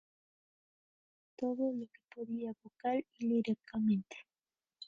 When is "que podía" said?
1.85-2.53